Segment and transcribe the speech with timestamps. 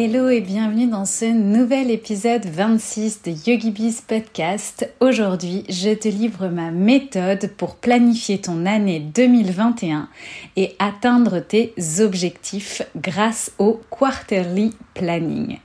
[0.00, 4.88] Hello et bienvenue dans ce nouvel épisode 26 de YogiBiz Podcast.
[5.00, 10.08] Aujourd'hui, je te livre ma méthode pour planifier ton année 2021
[10.54, 15.58] et atteindre tes objectifs grâce au quarterly planning.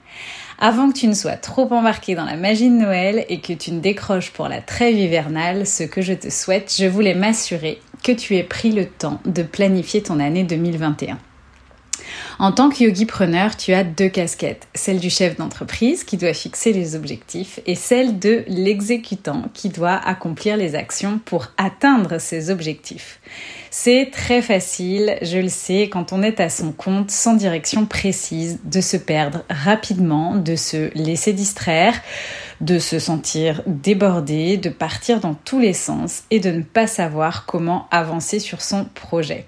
[0.58, 3.72] Avant que tu ne sois trop embarqué dans la magie de Noël et que tu
[3.72, 8.12] ne décroches pour la trêve hivernale, ce que je te souhaite, je voulais m'assurer que
[8.12, 11.20] tu aies pris le temps de planifier ton année 2021.
[12.40, 16.73] En tant que yogi-preneur, tu as deux casquettes, celle du chef d'entreprise qui doit fixer
[16.73, 23.20] les objectifs et celle de l'exécutant qui doit accomplir les actions pour atteindre ses objectifs.
[23.70, 28.60] C'est très facile, je le sais, quand on est à son compte sans direction précise,
[28.64, 31.95] de se perdre rapidement, de se laisser distraire,
[32.62, 37.45] de se sentir débordé, de partir dans tous les sens et de ne pas savoir
[37.45, 39.48] comment avancer sur son projet.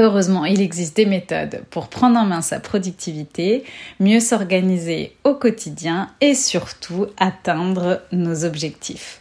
[0.00, 3.64] Heureusement, il existe des méthodes pour prendre en main sa productivité,
[3.98, 9.20] mieux s'organiser au quotidien et surtout atteindre nos objectifs.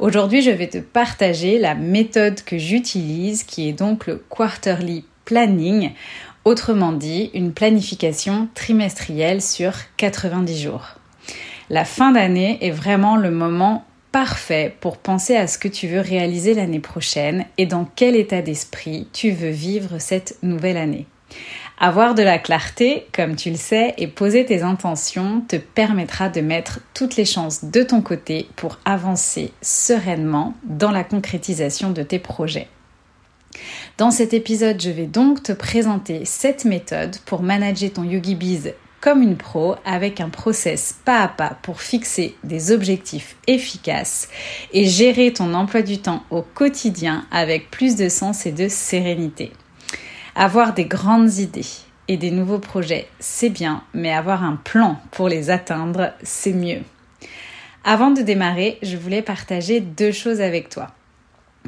[0.00, 5.92] Aujourd'hui, je vais te partager la méthode que j'utilise qui est donc le quarterly planning,
[6.44, 10.96] autrement dit une planification trimestrielle sur 90 jours.
[11.70, 13.84] La fin d'année est vraiment le moment
[14.16, 18.40] parfait pour penser à ce que tu veux réaliser l'année prochaine et dans quel état
[18.40, 21.04] d'esprit tu veux vivre cette nouvelle année.
[21.78, 26.40] Avoir de la clarté, comme tu le sais, et poser tes intentions te permettra de
[26.40, 32.18] mettre toutes les chances de ton côté pour avancer sereinement dans la concrétisation de tes
[32.18, 32.68] projets.
[33.98, 38.72] Dans cet épisode, je vais donc te présenter cette méthode pour manager ton Yogi Biz
[39.06, 44.28] comme une pro avec un process pas à pas pour fixer des objectifs efficaces
[44.72, 49.52] et gérer ton emploi du temps au quotidien avec plus de sens et de sérénité.
[50.34, 51.68] Avoir des grandes idées
[52.08, 56.80] et des nouveaux projets, c'est bien, mais avoir un plan pour les atteindre, c'est mieux.
[57.84, 60.95] Avant de démarrer, je voulais partager deux choses avec toi.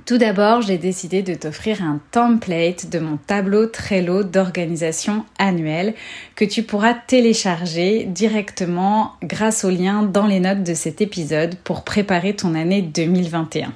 [0.09, 5.93] Tout d'abord, j'ai décidé de t'offrir un template de mon tableau Trello d'organisation annuelle
[6.35, 11.85] que tu pourras télécharger directement grâce au lien dans les notes de cet épisode pour
[11.85, 13.75] préparer ton année 2021.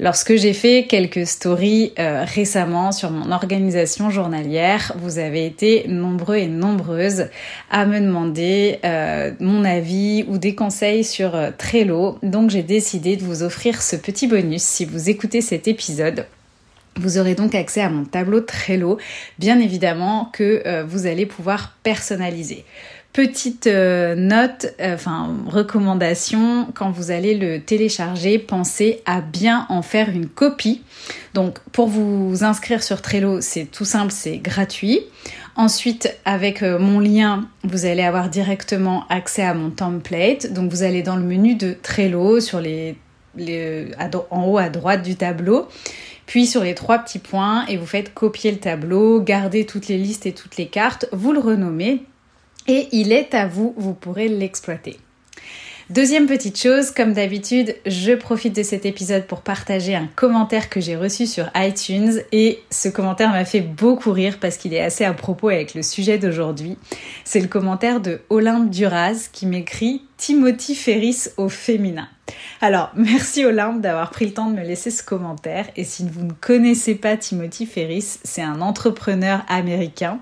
[0.00, 6.36] Lorsque j'ai fait quelques stories euh, récemment sur mon organisation journalière, vous avez été nombreux
[6.36, 7.28] et nombreuses
[7.70, 12.18] à me demander euh, mon avis ou des conseils sur euh, Trello.
[12.24, 16.26] Donc j'ai décidé de vous offrir ce petit bonus si vous écoutez cet épisode.
[16.96, 18.98] Vous aurez donc accès à mon tableau Trello,
[19.38, 22.64] bien évidemment que vous allez pouvoir personnaliser.
[23.14, 29.82] Petite euh, note, euh, enfin recommandation, quand vous allez le télécharger, pensez à bien en
[29.82, 30.82] faire une copie.
[31.32, 34.98] Donc pour vous inscrire sur Trello, c'est tout simple, c'est gratuit.
[35.54, 40.52] Ensuite, avec euh, mon lien, vous allez avoir directement accès à mon template.
[40.52, 42.96] Donc vous allez dans le menu de Trello sur les,
[44.30, 45.68] en haut à droite du tableau
[46.26, 49.98] puis sur les trois petits points et vous faites copier le tableau, garder toutes les
[49.98, 52.02] listes et toutes les cartes, vous le renommez
[52.66, 54.98] et il est à vous, vous pourrez l'exploiter.
[55.90, 60.80] Deuxième petite chose, comme d'habitude, je profite de cet épisode pour partager un commentaire que
[60.80, 65.04] j'ai reçu sur iTunes et ce commentaire m'a fait beaucoup rire parce qu'il est assez
[65.04, 66.78] à propos avec le sujet d'aujourd'hui.
[67.24, 72.08] C'est le commentaire de Olympe Duraz qui m'écrit Timothy Ferris au féminin.
[72.60, 75.66] Alors, merci Olympe d'avoir pris le temps de me laisser ce commentaire.
[75.76, 80.20] Et si vous ne connaissez pas Timothy Ferris, c'est un entrepreneur américain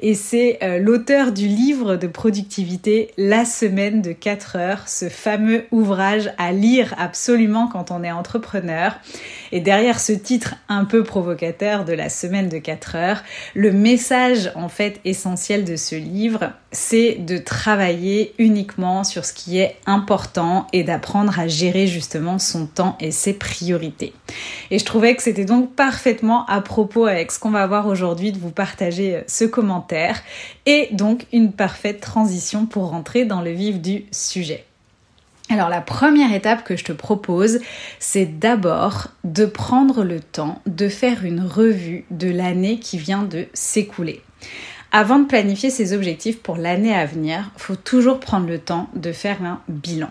[0.00, 5.64] et c'est euh, l'auteur du livre de productivité La semaine de 4 heures, ce fameux
[5.70, 8.98] ouvrage à lire absolument quand on est entrepreneur.
[9.52, 13.22] Et derrière ce titre un peu provocateur de La semaine de 4 heures,
[13.54, 19.58] le message en fait essentiel de ce livre, c'est de travailler uniquement sur ce qui
[19.58, 24.12] est important et d'apprendre à gérer justement son temps et ses priorités.
[24.70, 28.32] Et je trouvais que c'était donc parfaitement à propos avec ce qu'on va voir aujourd'hui
[28.32, 30.22] de vous partager euh, ce commentaire
[30.66, 34.64] et donc une parfaite transition pour rentrer dans le vif du sujet.
[35.50, 37.60] Alors la première étape que je te propose,
[37.98, 43.46] c'est d'abord de prendre le temps de faire une revue de l'année qui vient de
[43.54, 44.22] s'écouler.
[44.90, 48.88] Avant de planifier ses objectifs pour l'année à venir, il faut toujours prendre le temps
[48.94, 50.08] de faire un bilan.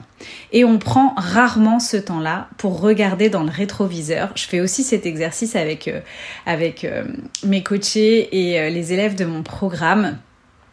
[0.51, 4.31] Et on prend rarement ce temps-là pour regarder dans le rétroviseur.
[4.35, 6.01] Je fais aussi cet exercice avec, euh,
[6.47, 7.03] euh,
[7.43, 10.17] mes coachés et euh, les élèves de mon programme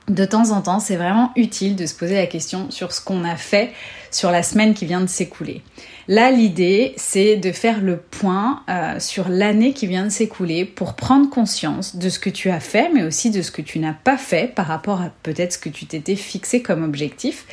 [0.09, 3.25] de temps en temps, c'est vraiment utile de se poser la question sur ce qu'on
[3.25, 3.73] a fait
[4.11, 5.62] sur la semaine qui vient de s'écouler.
[6.06, 10.95] Là, l'idée, c'est de faire le point euh, sur l'année qui vient de s'écouler pour
[10.95, 13.95] prendre conscience de ce que tu as fait, mais aussi de ce que tu n'as
[13.95, 17.47] pas fait par rapport à peut-être ce que tu t'étais fixé comme objectif,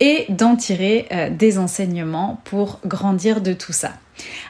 [0.00, 3.92] et d'en tirer euh, des enseignements pour grandir de tout ça.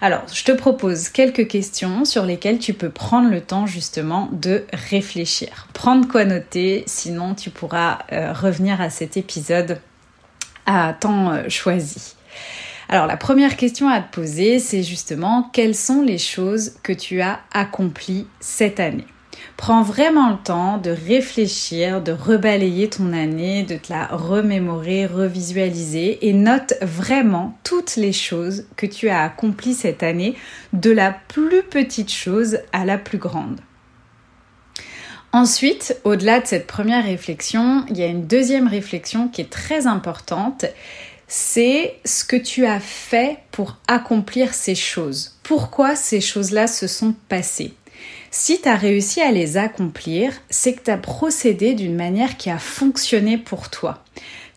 [0.01, 4.65] Alors, je te propose quelques questions sur lesquelles tu peux prendre le temps justement de
[4.73, 5.69] réfléchir.
[5.73, 9.81] Prendre quoi noter, sinon tu pourras euh, revenir à cet épisode
[10.67, 12.15] à temps choisi.
[12.89, 17.21] Alors la première question à te poser, c'est justement quelles sont les choses que tu
[17.21, 19.07] as accomplies cette année?
[19.57, 26.27] Prends vraiment le temps de réfléchir, de rebalayer ton année, de te la remémorer, revisualiser
[26.29, 30.35] et note vraiment toutes les choses que tu as accomplies cette année,
[30.73, 33.61] de la plus petite chose à la plus grande.
[35.33, 39.87] Ensuite, au-delà de cette première réflexion, il y a une deuxième réflexion qui est très
[39.87, 40.65] importante,
[41.37, 45.37] c'est ce que tu as fait pour accomplir ces choses.
[45.43, 47.75] Pourquoi ces choses-là se sont passées?
[48.31, 52.51] Si tu as réussi à les accomplir, c'est que tu as procédé d'une manière qui
[52.51, 54.05] a fonctionné pour toi.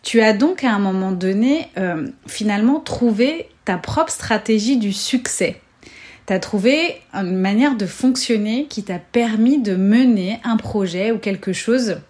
[0.03, 5.59] Tu as donc à un moment donné euh, finalement trouvé ta propre stratégie du succès.
[6.27, 11.17] Tu as trouvé une manière de fonctionner qui t'a permis de mener un projet ou
[11.17, 12.01] quelque chose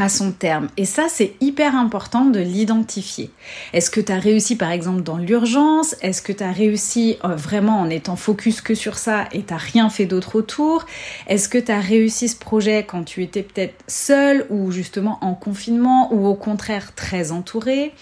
[0.00, 0.68] à son terme.
[0.76, 3.30] Et ça, c'est hyper important de l'identifier.
[3.72, 5.96] Est-ce que tu as réussi par exemple dans l'urgence?
[6.02, 9.56] Est-ce que tu as réussi euh, vraiment en étant focus que sur ça et t'as
[9.56, 10.86] rien fait d'autre autour?
[11.26, 15.34] Est-ce que tu as réussi ce projet quand tu étais peut-être seul ou justement en
[15.34, 17.92] confinement ou au contraire très entouré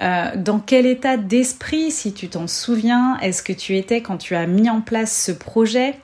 [0.00, 4.34] euh, dans quel état d'esprit, si tu t'en souviens, est-ce que tu étais quand tu
[4.34, 5.94] as mis en place ce projet?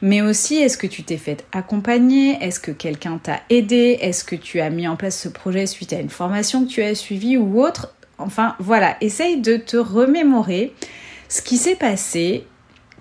[0.00, 2.38] Mais aussi, est-ce que tu t'es fait accompagner?
[2.42, 3.98] Est-ce que quelqu'un t'a aidé?
[4.00, 6.82] Est-ce que tu as mis en place ce projet suite à une formation que tu
[6.82, 7.94] as suivie ou autre?
[8.18, 10.74] Enfin, voilà, essaye de te remémorer
[11.28, 12.46] ce qui s'est passé,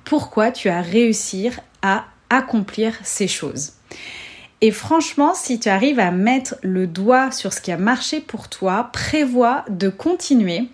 [0.04, 1.50] pourquoi tu as réussi
[1.82, 3.74] à accomplir ces choses.
[4.62, 8.48] Et franchement, si tu arrives à mettre le doigt sur ce qui a marché pour
[8.48, 10.70] toi, prévois de continuer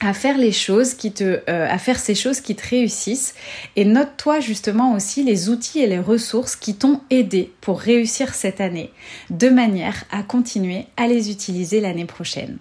[0.00, 3.34] à faire les choses qui te euh, faire ces choses qui te réussissent
[3.76, 8.60] et note-toi justement aussi les outils et les ressources qui t'ont aidé pour réussir cette
[8.60, 8.92] année
[9.30, 12.58] de manière à continuer à les utiliser l'année prochaine.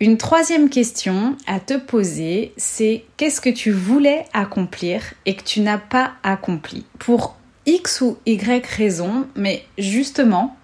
[0.00, 5.60] Une troisième question à te poser, c'est qu'est-ce que tu voulais accomplir et que tu
[5.60, 6.86] n'as pas accompli?
[6.98, 10.56] Pour X ou Y raison, mais justement,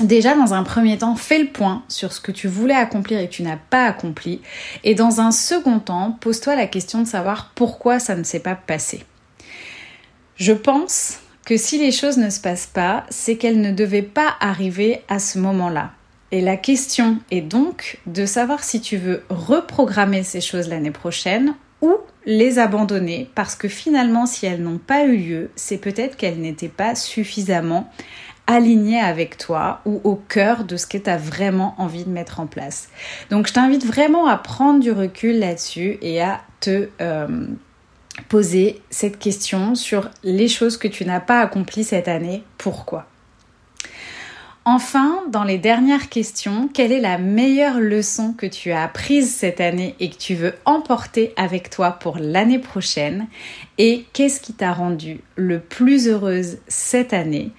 [0.00, 3.28] déjà dans un premier temps, fais le point sur ce que tu voulais accomplir et
[3.28, 4.40] que tu n'as pas accompli.
[4.82, 8.54] Et dans un second temps, pose-toi la question de savoir pourquoi ça ne s'est pas
[8.54, 9.04] passé.
[10.36, 14.34] Je pense que si les choses ne se passent pas, c'est qu'elles ne devaient pas
[14.40, 15.92] arriver à ce moment-là.
[16.32, 21.54] Et la question est donc de savoir si tu veux reprogrammer ces choses l'année prochaine
[21.84, 21.96] ou
[22.26, 23.30] les abandonner.
[23.34, 27.90] Parce que finalement si elles n'ont pas eu lieu, c'est peut-être qu'elles n'étaient pas suffisamment
[28.46, 32.40] alignées avec toi ou au cœur de ce que tu as vraiment envie de mettre
[32.40, 32.88] en place.
[33.30, 37.46] Donc je t'invite vraiment à prendre du recul là-dessus et à te euh,
[38.28, 43.06] poser cette question sur les choses que tu n'as pas accomplies cette année, pourquoi?
[44.66, 49.60] Enfin, dans les dernières questions, quelle est la meilleure leçon que tu as apprise cette
[49.60, 53.26] année et que tu veux emporter avec toi pour l'année prochaine?
[53.76, 57.50] Et qu'est-ce qui t'a rendu le plus heureuse cette année?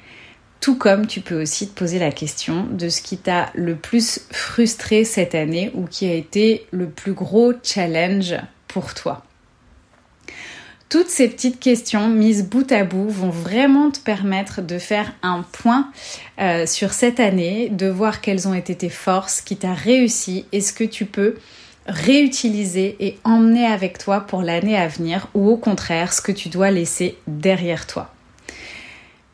[0.62, 4.21] Tout comme tu peux aussi te poser la question de ce qui t'a le plus
[4.31, 8.35] frustré cette année ou qui a été le plus gros challenge
[8.67, 9.24] pour toi.
[10.88, 15.42] Toutes ces petites questions mises bout à bout vont vraiment te permettre de faire un
[15.42, 15.92] point
[16.39, 20.62] euh, sur cette année, de voir quelles ont été tes forces, qui t'a réussi et
[20.62, 21.36] ce que tu peux
[21.88, 26.50] réutiliser et emmener avec toi pour l'année à venir ou au contraire ce que tu
[26.50, 28.12] dois laisser derrière toi.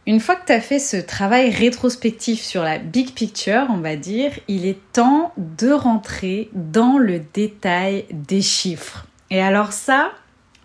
[0.07, 3.95] Une fois que tu as fait ce travail rétrospectif sur la big picture, on va
[3.95, 9.05] dire, il est temps de rentrer dans le détail des chiffres.
[9.29, 10.11] Et alors ça,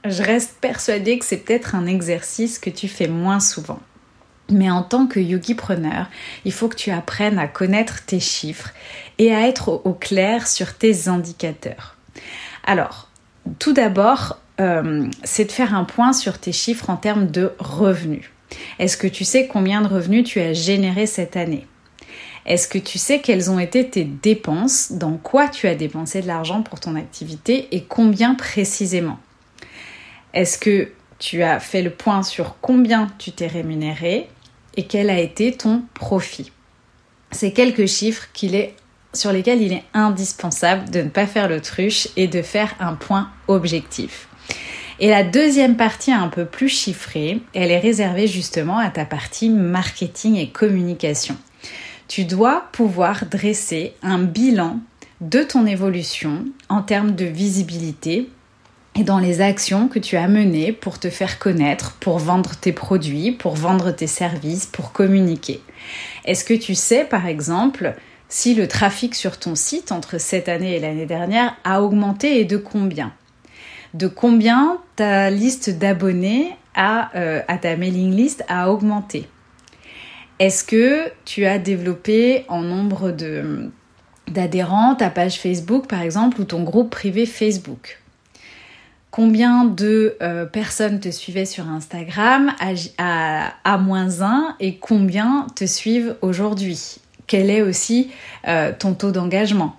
[0.08, 3.80] je reste persuadée que c'est peut-être un exercice que tu fais moins souvent.
[4.50, 6.08] Mais en tant que yogi-preneur,
[6.44, 8.70] il faut que tu apprennes à connaître tes chiffres
[9.18, 11.96] et à être au clair sur tes indicateurs.
[12.64, 13.08] Alors,
[13.58, 18.30] tout d'abord, euh, c'est de faire un point sur tes chiffres en termes de revenus.
[18.78, 21.66] Est-ce que tu sais combien de revenus tu as généré cette année?
[22.46, 24.92] Est-ce que tu sais quelles ont été tes dépenses?
[24.92, 27.66] Dans quoi tu as dépensé de l'argent pour ton activité?
[27.72, 29.18] Et combien précisément?
[30.36, 34.28] Est-ce que tu as fait le point sur combien tu t'es rémunéré
[34.76, 36.52] et quel a été ton profit?
[37.30, 38.28] C'est quelques chiffres
[39.14, 43.30] sur lesquels il est indispensable de ne pas faire l'autruche et de faire un point
[43.48, 44.28] objectif.
[45.00, 49.48] Et la deuxième partie un peu plus chiffrée, elle est réservée justement à ta partie
[49.48, 51.38] marketing et communication.
[52.08, 54.80] Tu dois pouvoir dresser un bilan
[55.22, 58.28] de ton évolution en termes de visibilité
[58.98, 62.72] et dans les actions que tu as menées pour te faire connaître, pour vendre tes
[62.72, 65.60] produits, pour vendre tes services, pour communiquer.
[66.24, 67.94] Est-ce que tu sais par exemple
[68.28, 72.44] si le trafic sur ton site entre cette année et l'année dernière a augmenté et
[72.44, 73.12] de combien?
[73.94, 79.28] De combien ta liste d'abonnés euh, à, ta mailing list a augmenté?
[80.38, 83.14] Est-ce que tu as développé en nombre
[84.26, 88.00] d'adhérents ta page Facebook par exemple ou ton groupe privé Facebook?
[89.16, 92.52] Combien de euh, personnes te suivaient sur Instagram
[92.98, 96.96] à, moins 1 et combien te suivent aujourd'hui?
[97.26, 98.10] Quel est aussi
[98.46, 99.74] euh, ton taux d'engagement?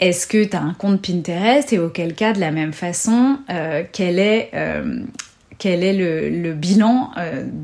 [0.00, 3.84] Est-ce que tu as un compte Pinterest et auquel cas, de la même façon, euh,
[3.92, 4.50] quel est,
[5.62, 7.10] le, bilan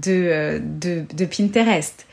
[0.02, 2.04] de Pinterest?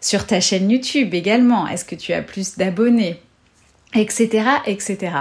[0.00, 3.23] Sur ta chaîne YouTube également, est-ce que tu as plus d'abonnés?
[3.94, 5.12] Etc., etc.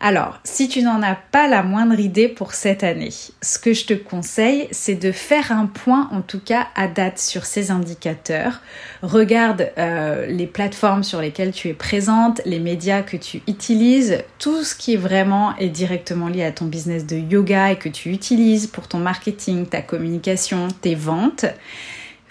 [0.00, 3.86] Alors, si tu n'en as pas la moindre idée pour cette année, ce que je
[3.86, 8.60] te conseille, c'est de faire un point, en tout cas à date, sur ces indicateurs.
[9.02, 14.64] Regarde euh, les plateformes sur lesquelles tu es présente, les médias que tu utilises, tout
[14.64, 18.66] ce qui vraiment est directement lié à ton business de yoga et que tu utilises
[18.66, 21.46] pour ton marketing, ta communication, tes ventes.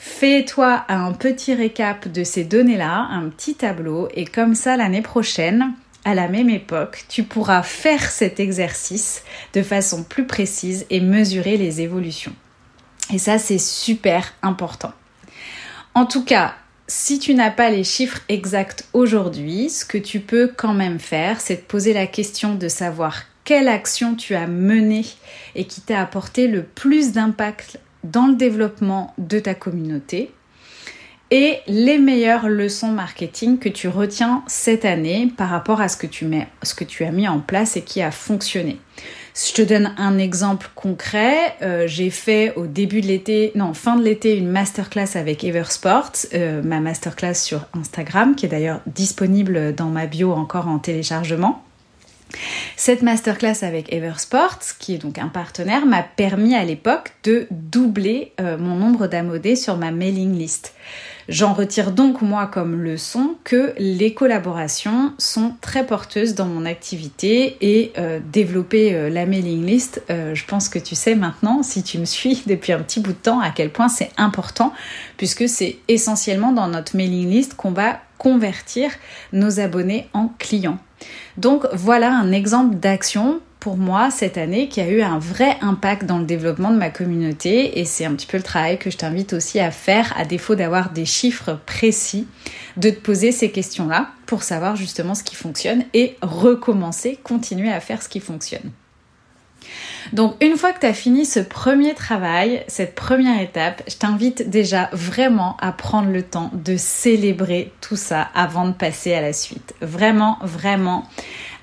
[0.03, 5.73] Fais-toi un petit récap de ces données-là, un petit tableau, et comme ça l'année prochaine,
[6.05, 9.21] à la même époque, tu pourras faire cet exercice
[9.53, 12.33] de façon plus précise et mesurer les évolutions.
[13.13, 14.91] Et ça, c'est super important.
[15.93, 16.55] En tout cas,
[16.87, 21.39] si tu n'as pas les chiffres exacts aujourd'hui, ce que tu peux quand même faire,
[21.39, 25.05] c'est de poser la question de savoir quelle action tu as menée
[25.53, 30.31] et qui t'a apporté le plus d'impact dans le développement de ta communauté
[31.31, 36.07] et les meilleures leçons marketing que tu retiens cette année par rapport à ce que
[36.07, 38.79] tu, mets, as mis en place et qui a fonctionné.
[39.33, 41.55] Je te donne un exemple concret.
[41.61, 46.11] Euh, j'ai fait au début de l'été, non, fin de l'été, une masterclass avec Eversport,
[46.33, 51.63] euh, ma masterclass sur Instagram, qui est d'ailleurs disponible dans ma bio encore en téléchargement.
[52.75, 58.33] Cette masterclass avec Eversport, qui est donc un partenaire, m'a permis à l'époque de doubler
[58.39, 60.73] euh, mon nombre d'amodés sur ma mailing list.
[61.29, 67.57] J'en retire donc moi comme leçon que les collaborations sont très porteuses dans mon activité
[67.61, 71.99] et euh, développer euh, la mailing list, je pense que tu sais maintenant, si tu
[71.99, 74.73] me suis depuis un petit bout de temps, à quel point c'est important
[75.17, 78.91] puisque c'est essentiellement dans notre mailing list qu'on va convertir
[79.33, 80.79] nos abonnés en clients.
[81.37, 86.05] Donc voilà un exemple d'action pour moi cette année qui a eu un vrai impact
[86.05, 88.97] dans le développement de ma communauté et c'est un petit peu le travail que je
[88.97, 92.27] t'invite aussi à faire à défaut d'avoir des chiffres précis,
[92.77, 97.79] de te poser ces questions-là pour savoir justement ce qui fonctionne et recommencer, continuer à
[97.79, 98.71] faire ce qui fonctionne.
[100.13, 104.49] Donc une fois que tu as fini ce premier travail, cette première étape, je t'invite
[104.49, 109.33] déjà vraiment à prendre le temps de célébrer tout ça avant de passer à la
[109.33, 109.73] suite.
[109.81, 111.07] Vraiment, vraiment.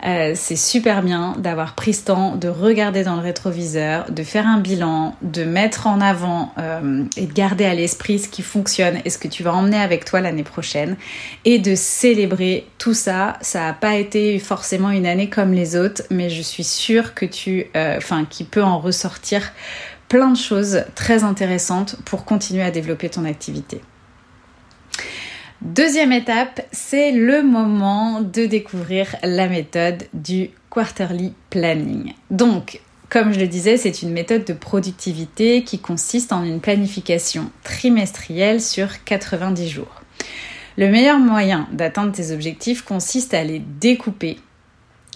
[0.07, 4.47] Euh, c'est super bien d'avoir pris ce temps de regarder dans le rétroviseur, de faire
[4.47, 9.01] un bilan, de mettre en avant euh, et de garder à l'esprit ce qui fonctionne
[9.05, 10.97] et ce que tu vas emmener avec toi l'année prochaine
[11.45, 13.39] et de célébrer tout ça.
[13.41, 17.27] Ça n'a pas été forcément une année comme les autres, mais je suis sûre que
[17.27, 19.53] tu, euh, enfin, qui peut en ressortir
[20.09, 23.81] plein de choses très intéressantes pour continuer à développer ton activité.
[25.61, 32.15] Deuxième étape, c'est le moment de découvrir la méthode du quarterly planning.
[32.31, 37.51] Donc, comme je le disais, c'est une méthode de productivité qui consiste en une planification
[37.65, 40.03] trimestrielle sur 90 jours.
[40.77, 44.39] Le meilleur moyen d'atteindre tes objectifs consiste à les découper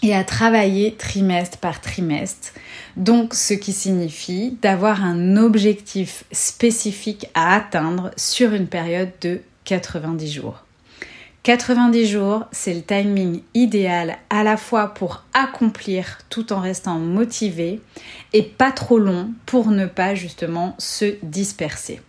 [0.03, 2.53] et à travailler trimestre par trimestre.
[2.97, 10.33] Donc ce qui signifie d'avoir un objectif spécifique à atteindre sur une période de 90
[10.33, 10.64] jours.
[11.42, 17.81] 90 jours, c'est le timing idéal à la fois pour accomplir tout en restant motivé
[18.33, 22.00] et pas trop long pour ne pas justement se disperser.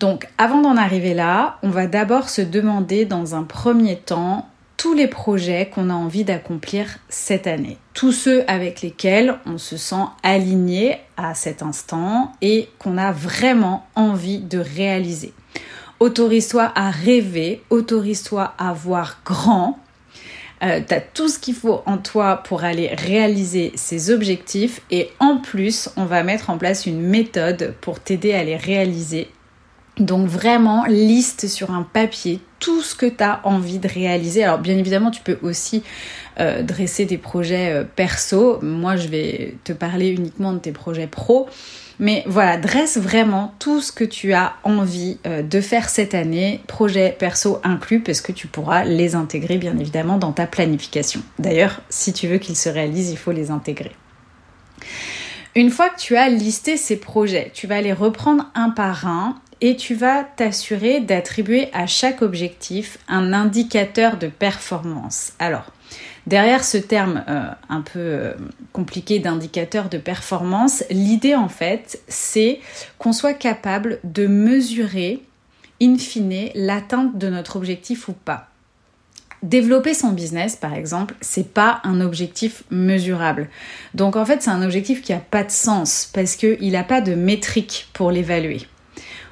[0.00, 4.46] Donc avant d'en arriver là, on va d'abord se demander dans un premier temps
[4.76, 9.76] tous les projets qu'on a envie d'accomplir cette année, tous ceux avec lesquels on se
[9.76, 15.32] sent aligné à cet instant et qu'on a vraiment envie de réaliser.
[16.00, 19.78] Autorise-toi à rêver, autorise-toi à voir grand.
[20.62, 25.10] Euh, tu as tout ce qu'il faut en toi pour aller réaliser ces objectifs et
[25.20, 29.28] en plus, on va mettre en place une méthode pour t'aider à les réaliser.
[29.98, 34.44] Donc vraiment, liste sur un papier tout ce que tu as envie de réaliser.
[34.44, 35.82] Alors bien évidemment, tu peux aussi
[36.40, 38.58] euh, dresser des projets euh, perso.
[38.62, 41.48] Moi, je vais te parler uniquement de tes projets pro.
[42.00, 46.60] Mais voilà, dresse vraiment tout ce que tu as envie euh, de faire cette année,
[46.68, 51.22] projet perso inclus, parce que tu pourras les intégrer bien évidemment dans ta planification.
[51.40, 53.92] D'ailleurs, si tu veux qu'ils se réalisent, il faut les intégrer.
[55.56, 59.34] Une fois que tu as listé ces projets, tu vas les reprendre un par un
[59.60, 65.32] et tu vas t'assurer d'attribuer à chaque objectif un indicateur de performance.
[65.40, 65.72] Alors,
[66.28, 68.34] Derrière ce terme euh, un peu euh,
[68.74, 72.60] compliqué d'indicateur de performance, l'idée en fait, c'est
[72.98, 75.22] qu'on soit capable de mesurer
[75.80, 78.50] in fine l'atteinte de notre objectif ou pas.
[79.42, 83.48] Développer son business, par exemple, c'est pas un objectif mesurable.
[83.94, 87.00] Donc en fait, c'est un objectif qui a pas de sens parce qu'il n'a pas
[87.00, 88.66] de métrique pour l'évaluer.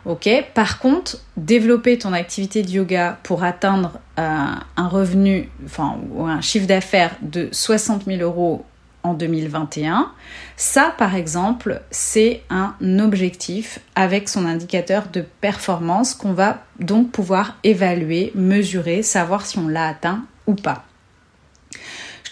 [0.06, 0.28] Ok.
[0.54, 4.46] Par contre, développer ton activité de yoga pour atteindre euh,
[4.76, 8.64] un revenu, enfin, ou un chiffre d'affaires de 60 000 euros
[9.02, 10.12] en 2021,
[10.56, 17.56] ça, par exemple, c'est un objectif avec son indicateur de performance qu'on va donc pouvoir
[17.64, 20.85] évaluer, mesurer, savoir si on l'a atteint ou pas.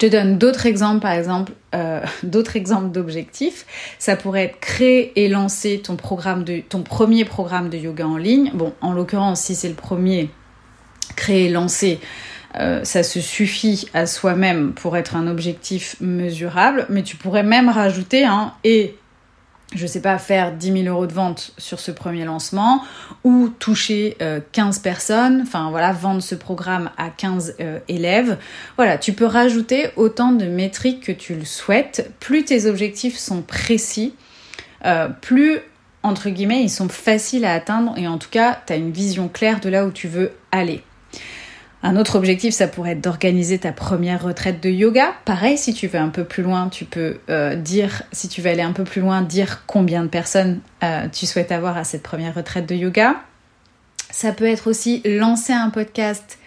[0.08, 3.66] Donne d'autres exemples, par exemple, euh, d'autres exemples d'objectifs.
[3.98, 8.16] Ça pourrait être créer et lancer ton programme de, ton premier programme de yoga en
[8.16, 8.50] ligne.
[8.54, 10.30] Bon, en l'occurrence, si c'est le premier,
[11.16, 12.00] créer et lancer,
[12.56, 17.68] euh, ça se suffit à soi-même pour être un objectif mesurable, mais tu pourrais même
[17.68, 18.96] rajouter un et
[19.74, 22.82] je sais pas, faire 10 000 euros de vente sur ce premier lancement
[23.24, 24.16] ou toucher
[24.52, 28.38] 15 euh, personnes, enfin voilà, vendre ce programme à 15 euh, élèves.
[28.76, 32.12] Voilà, tu peux rajouter autant de métriques que tu le souhaites.
[32.20, 34.14] Plus tes objectifs sont précis,
[34.84, 35.58] euh, plus,
[36.02, 39.28] entre guillemets, ils sont faciles à atteindre et en tout cas, tu as une vision
[39.28, 40.82] claire de là où tu veux aller.
[41.86, 45.12] Un autre objectif, ça pourrait être d'organiser ta première retraite de yoga.
[45.26, 48.48] Pareil, si tu veux un peu plus loin, tu peux euh, dire, si tu veux
[48.48, 52.02] aller un peu plus loin, dire combien de personnes euh, tu souhaites avoir à cette
[52.02, 53.16] première retraite de yoga.
[54.10, 56.38] Ça peut être aussi lancer un podcast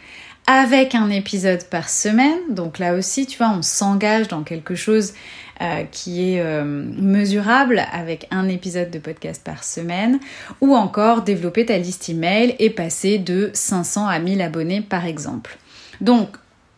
[0.48, 2.40] avec un épisode par semaine.
[2.50, 5.14] Donc là aussi, tu vois, on s'engage dans quelque chose
[5.62, 10.20] euh, qui est euh, mesurable avec un épisode de podcast par semaine,
[10.62, 15.58] ou encore développer ta liste email et passer de 500 à 1000 abonnés par exemple.
[16.02, 16.30] Donc,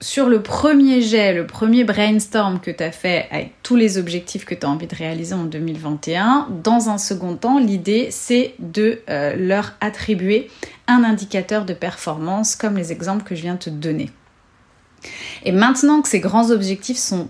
[0.01, 4.45] sur le premier jet, le premier brainstorm que tu as fait avec tous les objectifs
[4.45, 9.01] que tu as envie de réaliser en 2021, dans un second temps, l'idée c'est de
[9.09, 10.49] euh, leur attribuer
[10.87, 14.09] un indicateur de performance comme les exemples que je viens de te donner.
[15.43, 17.29] Et maintenant que ces grands objectifs sont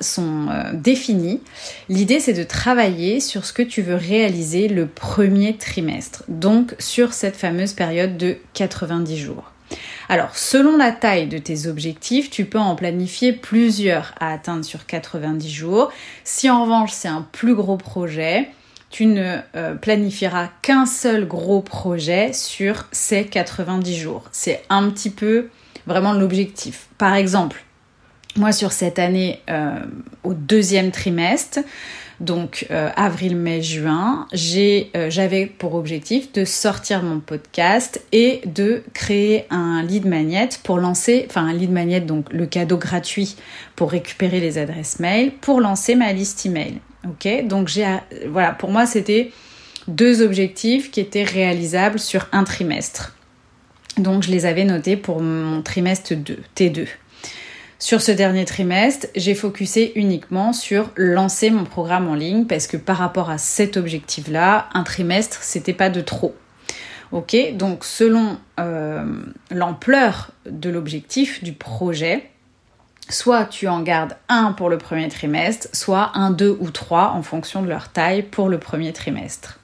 [0.00, 1.40] sont euh, définis.
[1.88, 7.12] L'idée, c'est de travailler sur ce que tu veux réaliser le premier trimestre, donc sur
[7.12, 9.52] cette fameuse période de 90 jours.
[10.08, 14.86] Alors, selon la taille de tes objectifs, tu peux en planifier plusieurs à atteindre sur
[14.86, 15.92] 90 jours.
[16.24, 18.48] Si en revanche c'est un plus gros projet,
[18.90, 24.24] tu ne euh, planifieras qu'un seul gros projet sur ces 90 jours.
[24.32, 25.48] C'est un petit peu
[25.86, 26.88] vraiment l'objectif.
[26.98, 27.64] Par exemple,
[28.36, 29.80] moi, sur cette année, euh,
[30.22, 31.60] au deuxième trimestre,
[32.20, 38.82] donc euh, avril, mai, juin, euh, j'avais pour objectif de sortir mon podcast et de
[38.92, 43.36] créer un lead magnet pour lancer, enfin un lead magnet, donc le cadeau gratuit
[43.74, 46.80] pour récupérer les adresses mail, pour lancer ma liste email.
[47.08, 47.86] Ok, donc j'ai,
[48.28, 49.32] voilà, pour moi c'était
[49.88, 53.16] deux objectifs qui étaient réalisables sur un trimestre.
[53.96, 56.86] Donc je les avais notés pour mon trimestre 2, T2.
[57.80, 62.76] Sur ce dernier trimestre, j'ai focusé uniquement sur lancer mon programme en ligne parce que
[62.76, 66.36] par rapport à cet objectif-là, un trimestre, c'était pas de trop.
[67.10, 69.06] Ok, donc selon euh,
[69.50, 72.28] l'ampleur de l'objectif du projet,
[73.08, 77.22] soit tu en gardes un pour le premier trimestre, soit un, deux ou trois en
[77.22, 79.58] fonction de leur taille pour le premier trimestre.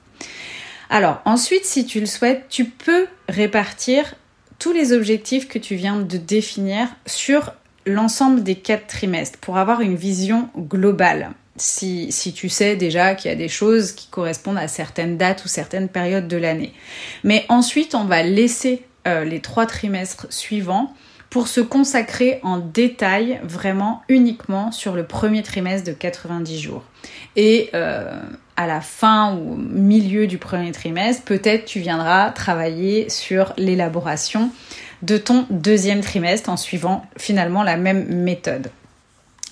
[0.88, 4.14] Alors ensuite, si tu le souhaites, tu peux répartir
[4.58, 7.52] tous les objectifs que tu viens de définir sur
[7.86, 11.30] l'ensemble des quatre trimestres pour avoir une vision globale.
[11.56, 15.44] Si, si tu sais déjà qu'il y a des choses qui correspondent à certaines dates
[15.46, 16.74] ou certaines périodes de l'année.
[17.24, 20.92] Mais ensuite, on va laisser euh, les trois trimestres suivants
[21.30, 26.84] pour se consacrer en détail vraiment uniquement sur le premier trimestre de 90 jours.
[27.36, 28.20] Et euh,
[28.56, 34.50] à la fin ou milieu du premier trimestre, peut-être tu viendras travailler sur l'élaboration
[35.02, 38.70] de ton deuxième trimestre en suivant finalement la même méthode.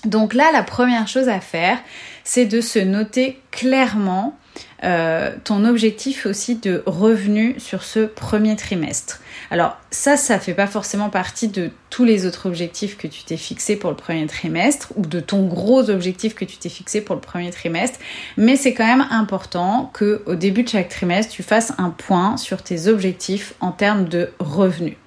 [0.05, 1.79] Donc là, la première chose à faire,
[2.23, 4.37] c'est de se noter clairement
[4.83, 9.21] euh, ton objectif aussi de revenu sur ce premier trimestre.
[9.49, 13.37] Alors ça, ça fait pas forcément partie de tous les autres objectifs que tu t'es
[13.37, 17.15] fixé pour le premier trimestre ou de ton gros objectif que tu t'es fixé pour
[17.15, 17.99] le premier trimestre,
[18.37, 22.37] mais c'est quand même important que au début de chaque trimestre, tu fasses un point
[22.37, 24.97] sur tes objectifs en termes de revenus.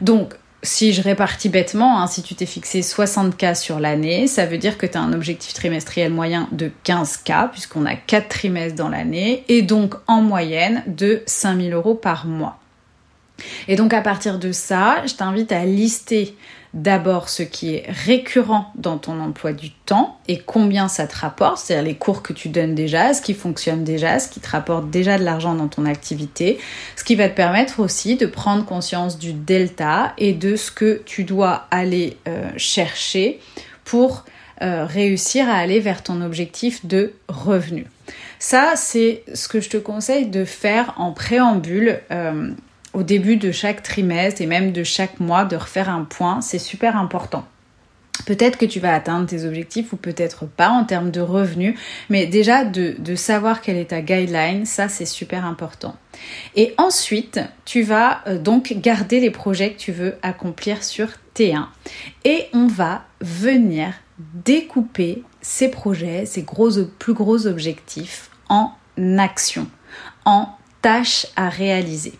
[0.00, 4.58] Donc, si je répartis bêtement, hein, si tu t'es fixé 60K sur l'année, ça veut
[4.58, 8.88] dire que tu as un objectif trimestriel moyen de 15K, puisqu'on a 4 trimestres dans
[8.88, 12.58] l'année, et donc en moyenne de 5000 euros par mois.
[13.68, 16.36] Et donc à partir de ça, je t'invite à lister
[16.74, 21.58] d'abord ce qui est récurrent dans ton emploi du temps et combien ça te rapporte,
[21.58, 24.90] c'est-à-dire les cours que tu donnes déjà, ce qui fonctionne déjà, ce qui te rapporte
[24.90, 26.58] déjà de l'argent dans ton activité,
[26.96, 31.00] ce qui va te permettre aussi de prendre conscience du delta et de ce que
[31.06, 33.40] tu dois aller euh, chercher
[33.84, 34.24] pour
[34.62, 37.86] euh, réussir à aller vers ton objectif de revenu.
[38.38, 42.00] Ça, c'est ce que je te conseille de faire en préambule.
[42.10, 42.50] Euh,
[42.94, 46.58] au début de chaque trimestre et même de chaque mois de refaire un point, c'est
[46.58, 47.44] super important.
[48.26, 51.78] Peut-être que tu vas atteindre tes objectifs ou peut-être pas en termes de revenus,
[52.08, 55.96] mais déjà de, savoir quelle est ta guideline, ça c'est super important.
[56.54, 61.66] Et ensuite, tu vas euh, donc garder les projets que tu veux accomplir sur T1
[62.24, 66.46] et on va venir découper ces projets, ces
[66.98, 68.72] plus gros objectifs en
[69.18, 69.68] actions,
[70.24, 70.48] en
[70.80, 72.14] tâches à réaliser.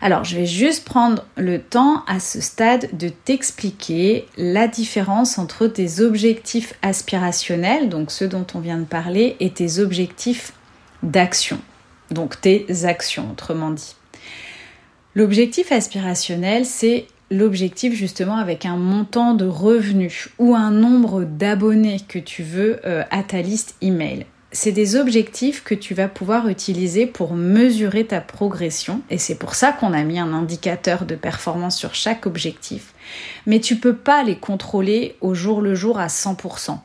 [0.00, 5.66] Alors, je vais juste prendre le temps à ce stade de t'expliquer la différence entre
[5.66, 10.52] tes objectifs aspirationnels, donc ceux dont on vient de parler, et tes objectifs
[11.02, 11.58] d'action,
[12.10, 13.96] donc tes actions, autrement dit.
[15.14, 22.18] L'objectif aspirationnel, c'est l'objectif justement avec un montant de revenus ou un nombre d'abonnés que
[22.18, 27.06] tu veux euh, à ta liste email c'est des objectifs que tu vas pouvoir utiliser
[27.06, 31.76] pour mesurer ta progression et c'est pour ça qu'on a mis un indicateur de performance
[31.76, 32.94] sur chaque objectif.
[33.46, 36.78] Mais tu peux pas les contrôler au jour le jour à 100%.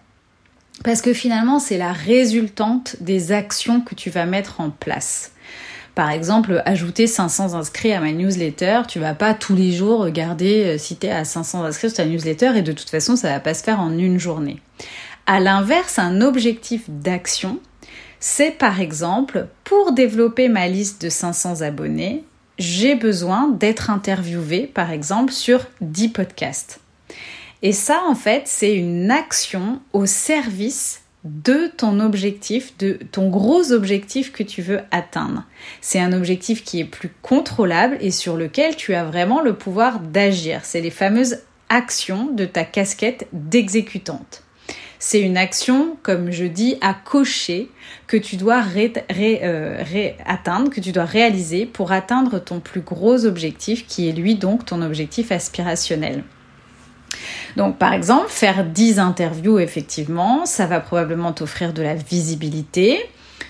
[0.83, 5.31] Parce que finalement, c'est la résultante des actions que tu vas mettre en place.
[5.95, 10.63] Par exemple, ajouter 500 inscrits à ma newsletter, tu vas pas tous les jours regarder
[10.63, 13.29] euh, si tu es à 500 inscrits sur ta newsletter et de toute façon, ça
[13.29, 14.59] va pas se faire en une journée.
[15.25, 17.59] À l'inverse, un objectif d'action,
[18.19, 22.23] c'est par exemple, pour développer ma liste de 500 abonnés,
[22.59, 26.79] j'ai besoin d'être interviewé, par exemple, sur 10 podcasts.
[27.61, 33.71] Et ça, en fait, c'est une action au service de ton objectif, de ton gros
[33.71, 35.45] objectif que tu veux atteindre.
[35.79, 39.99] C'est un objectif qui est plus contrôlable et sur lequel tu as vraiment le pouvoir
[39.99, 40.65] d'agir.
[40.65, 44.42] C'est les fameuses actions de ta casquette d'exécutante.
[45.05, 47.69] C'est une action, comme je dis, à cocher
[48.07, 49.83] que tu dois euh,
[50.25, 54.65] atteindre, que tu dois réaliser pour atteindre ton plus gros objectif, qui est lui donc
[54.65, 56.23] ton objectif aspirationnel.
[57.57, 62.97] Donc par exemple, faire 10 interviews, effectivement, ça va probablement t'offrir de la visibilité,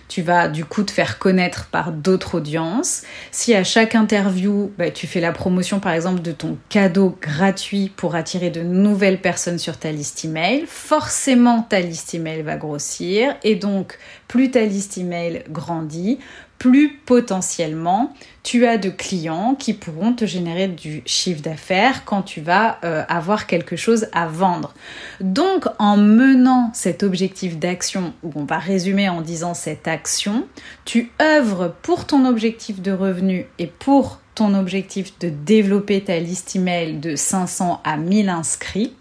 [0.08, 3.04] tu vas du coup te faire connaître par d'autres audiences.
[3.32, 7.92] Si à chaque interview, bah, tu fais la promotion par exemple de ton cadeau gratuit
[7.96, 13.36] pour attirer de nouvelles personnes sur ta liste email, forcément ta liste email va grossir
[13.44, 16.20] et donc plus ta liste email grandit,
[16.60, 22.42] plus potentiellement tu as de clients qui pourront te générer du chiffre d'affaires quand tu
[22.42, 24.74] vas euh, avoir quelque chose à vendre.
[25.22, 30.46] Donc en menant cet objectif d'action, où on va résumer en disant cette action,
[30.84, 36.56] tu œuvres pour ton objectif de revenu et pour ton objectif de développer ta liste
[36.56, 38.94] email de 500 à 1000 inscrits,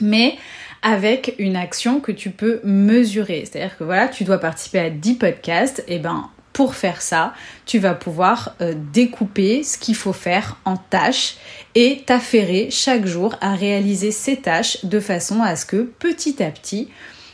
[0.00, 0.36] mais
[0.82, 3.44] avec une action que tu peux mesurer.
[3.44, 7.34] C'est-à-dire que voilà, tu dois participer à 10 podcasts, et ben pour faire ça,
[7.66, 11.36] tu vas pouvoir euh, découper ce qu'il faut faire en tâches
[11.74, 16.50] et t'affairer chaque jour à réaliser ces tâches de façon à ce que petit à
[16.50, 16.88] petit,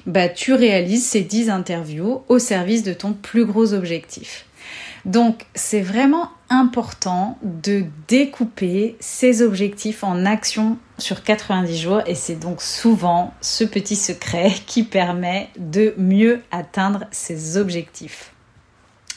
[0.06, 4.44] bah, tu réalises ces 10 interviews au service de ton plus gros objectif.
[5.04, 12.40] Donc c'est vraiment important de découper ses objectifs en actions sur 90 jours et c'est
[12.40, 18.31] donc souvent ce petit secret qui permet de mieux atteindre ses objectifs.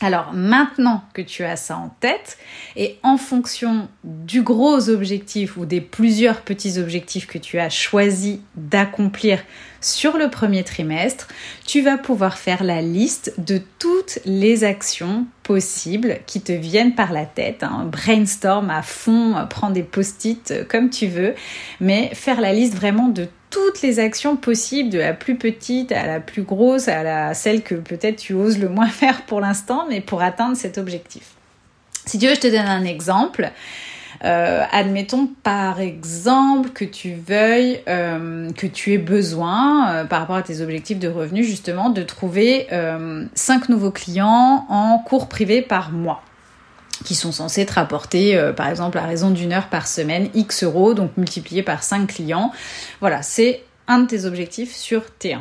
[0.06, 2.38] Alors maintenant que tu as ça en tête,
[2.76, 8.40] et en fonction du gros objectif ou des plusieurs petits objectifs que tu as choisi
[8.56, 9.40] d'accomplir
[9.82, 11.28] sur le premier trimestre,
[11.66, 17.12] tu vas pouvoir faire la liste de toutes les actions possibles qui te viennent par
[17.12, 17.64] la tête.
[17.64, 17.90] Hein.
[17.92, 21.34] Brainstorm à fond, prends des post-it comme tu veux,
[21.80, 26.06] mais faire la liste vraiment de toutes les actions possibles, de la plus petite à
[26.06, 29.86] la plus grosse, à la, celle que peut-être tu oses le moins faire pour l'instant,
[29.90, 31.32] mais pour atteindre cet objectif.
[32.06, 33.50] Si tu veux, je te donne un exemple.
[34.26, 40.38] Euh, admettons par exemple que tu veuilles, euh, que tu aies besoin euh, par rapport
[40.38, 42.68] à tes objectifs de revenus justement de trouver
[43.36, 46.22] 5 nouveaux clients en cours privé par mois
[47.06, 50.94] qui sont censés te rapporter par exemple à raison d'une heure par semaine X euros,
[50.94, 52.52] donc multiplié par 5 clients.
[53.00, 55.40] Voilà, c'est un de tes objectifs sur T1.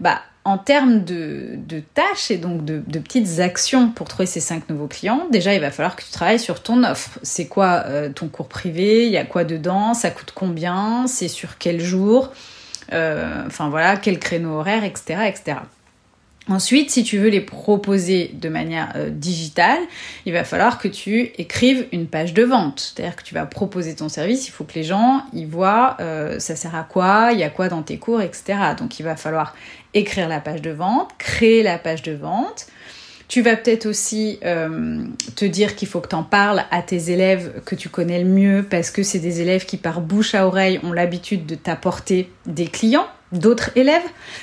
[0.00, 1.58] Bah, en termes de,
[1.94, 5.70] tâches et donc de, petites actions pour trouver ces cinq nouveaux clients, déjà il va
[5.70, 7.18] falloir que tu travailles sur ton offre.
[7.22, 9.06] C'est quoi euh, ton cours privé?
[9.06, 9.94] Il y a quoi dedans?
[9.94, 11.06] Ça coûte combien?
[11.06, 12.32] C'est sur quel jour?
[12.92, 15.56] Euh, Enfin voilà, quel créneau horaire, etc., etc.
[16.48, 19.80] Ensuite, si tu veux les proposer de manière euh, digitale,
[20.26, 22.92] il va falloir que tu écrives une page de vente.
[22.94, 25.96] C'est-à-dire que tu vas proposer ton service, il faut que les gens y voient
[26.38, 28.54] ça sert à quoi, il y a quoi dans tes cours, etc.
[28.78, 29.54] Donc il va falloir
[29.94, 32.66] écrire la page de vente, créer la page de vente.
[33.28, 35.04] Tu vas peut-être aussi euh,
[35.34, 38.28] te dire qu'il faut que tu en parles à tes élèves que tu connais le
[38.28, 42.30] mieux parce que c'est des élèves qui par bouche à oreille ont l'habitude de t'apporter
[42.46, 44.02] des clients, d'autres élèves.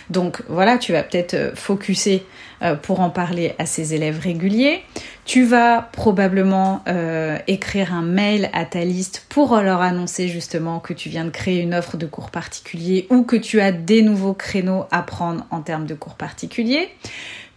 [0.09, 2.23] Donc voilà, tu vas peut-être euh, focuser
[2.61, 4.83] euh, pour en parler à ces élèves réguliers.
[5.25, 10.93] Tu vas probablement euh, écrire un mail à ta liste pour leur annoncer justement que
[10.93, 14.33] tu viens de créer une offre de cours particulier ou que tu as des nouveaux
[14.33, 16.89] créneaux à prendre en termes de cours particuliers.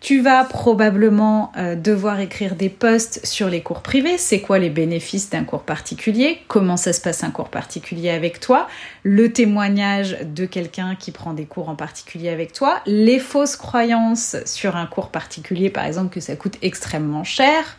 [0.05, 4.19] Tu vas probablement euh, devoir écrire des posts sur les cours privés.
[4.19, 6.43] C'est quoi les bénéfices d'un cours particulier?
[6.47, 8.69] Comment ça se passe un cours particulier avec toi?
[9.03, 12.83] Le témoignage de quelqu'un qui prend des cours en particulier avec toi?
[12.85, 17.79] Les fausses croyances sur un cours particulier, par exemple que ça coûte extrêmement cher.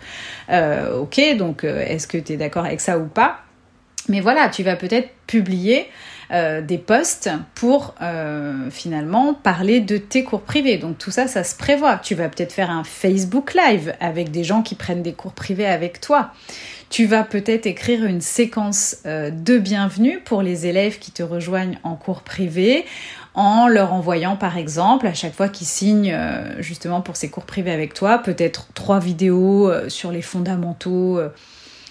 [0.49, 3.41] Euh, ok, donc euh, est-ce que tu es d'accord avec ça ou pas?
[4.09, 5.87] Mais voilà, tu vas peut-être publier
[6.31, 10.77] euh, des posts pour euh, finalement parler de tes cours privés.
[10.77, 11.97] Donc tout ça, ça se prévoit.
[11.97, 15.67] Tu vas peut-être faire un Facebook Live avec des gens qui prennent des cours privés
[15.67, 16.31] avec toi.
[16.89, 21.77] Tu vas peut-être écrire une séquence euh, de bienvenue pour les élèves qui te rejoignent
[21.83, 22.85] en cours privé
[23.35, 26.17] en leur envoyant par exemple à chaque fois qu'ils signent
[26.59, 31.19] justement pour ces cours privés avec toi peut-être trois vidéos sur les fondamentaux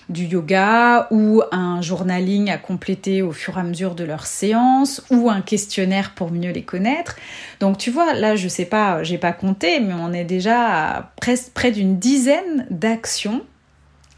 [0.08, 5.02] du yoga ou un journaling à compléter au fur et à mesure de leur séance
[5.10, 7.16] ou un questionnaire pour mieux les connaître.
[7.60, 11.12] Donc tu vois, là je sais pas, j'ai pas compté, mais on est déjà à
[11.54, 13.42] près d'une dizaine d'actions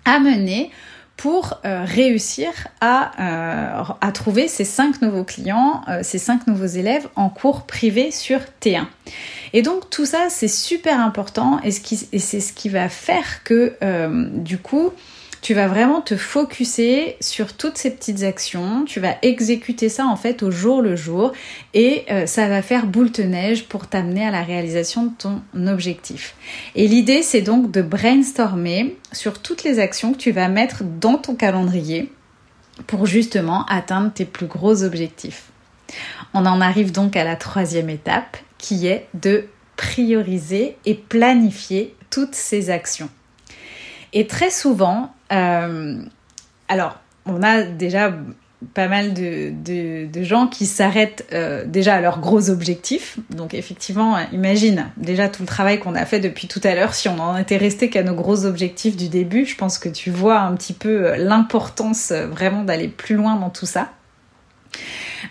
[0.04, 0.70] à mener
[1.16, 6.66] pour euh, réussir à, euh, à, trouver ces cinq nouveaux clients, euh, ces cinq nouveaux
[6.66, 8.84] élèves en cours privé sur T1.
[9.54, 13.76] Et donc tout ça c'est super important et c'est ce qui va faire que
[14.36, 14.90] du coup
[15.46, 20.16] tu vas vraiment te focuser sur toutes ces petites actions, tu vas exécuter ça en
[20.16, 21.30] fait au jour le jour
[21.72, 25.42] et euh, ça va faire boule de neige pour t'amener à la réalisation de ton
[25.68, 26.34] objectif.
[26.74, 31.16] Et l'idée c'est donc de brainstormer sur toutes les actions que tu vas mettre dans
[31.16, 32.10] ton calendrier
[32.88, 35.44] pour justement atteindre tes plus gros objectifs.
[36.34, 39.44] On en arrive donc à la troisième étape qui est de
[39.76, 43.10] prioriser et planifier toutes ces actions.
[44.12, 48.12] Et très souvent, alors, on a déjà
[48.72, 49.52] pas mal de,
[50.06, 53.18] de, gens qui s'arrêtent euh, déjà à leurs gros objectifs.
[53.30, 56.94] Donc effectivement, imagine déjà tout le travail qu'on a fait depuis tout à l'heure.
[56.94, 60.10] Si on en était resté qu'à nos gros objectifs du début, je pense que tu
[60.10, 63.90] vois un petit peu euh, l'importance vraiment d'aller plus loin dans tout ça.